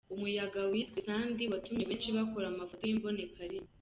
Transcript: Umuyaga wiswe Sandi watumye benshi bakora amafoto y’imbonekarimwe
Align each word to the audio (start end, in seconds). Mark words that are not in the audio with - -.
Umuyaga 0.15 0.61
wiswe 0.71 0.99
Sandi 1.07 1.43
watumye 1.51 1.83
benshi 1.89 2.15
bakora 2.17 2.45
amafoto 2.49 2.83
y’imbonekarimwe 2.85 3.69